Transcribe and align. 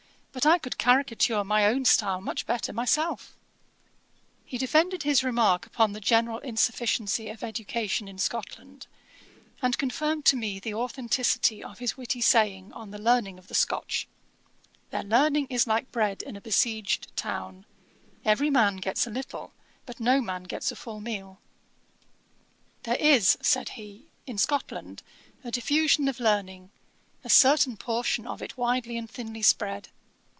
But 0.33 0.45
I 0.45 0.59
could 0.59 0.77
caricature 0.77 1.43
my 1.43 1.65
own 1.65 1.83
style 1.83 2.21
much 2.21 2.45
better 2.45 2.71
myself.' 2.71 3.35
He 4.45 4.57
defended 4.57 5.03
his 5.03 5.25
remark 5.25 5.65
upon 5.65 5.91
the 5.91 5.99
general 5.99 6.39
insufficiency 6.39 7.27
of 7.27 7.43
education 7.43 8.07
in 8.07 8.17
Scotland; 8.17 8.87
and 9.61 9.77
confirmed 9.77 10.23
to 10.27 10.37
me 10.37 10.57
the 10.57 10.73
authenticity 10.73 11.61
of 11.61 11.79
his 11.79 11.97
witty 11.97 12.21
saying 12.21 12.71
on 12.71 12.91
the 12.91 12.97
learning 12.97 13.39
of 13.39 13.47
the 13.49 13.53
Scotch; 13.53 14.07
'Their 14.89 15.03
learning 15.03 15.47
is 15.49 15.67
like 15.67 15.91
bread 15.91 16.21
in 16.21 16.37
a 16.37 16.41
besieged 16.41 17.13
town: 17.17 17.65
every 18.23 18.49
man 18.49 18.77
gets 18.77 19.05
a 19.05 19.09
little, 19.11 19.51
but 19.85 19.99
no 19.99 20.21
man 20.21 20.43
gets 20.43 20.71
a 20.71 20.77
full 20.77 21.01
meal.' 21.01 21.41
'There 22.83 22.95
is 22.95 23.37
(said 23.41 23.67
he,) 23.71 24.07
in 24.25 24.37
Scotland, 24.37 25.03
a 25.43 25.51
diffusion 25.51 26.07
of 26.07 26.21
learning, 26.21 26.71
a 27.21 27.29
certain 27.29 27.75
portion 27.75 28.25
of 28.25 28.41
it 28.41 28.55
widely 28.57 28.95
and 28.95 29.09
thinly 29.09 29.41
spread. 29.41 29.89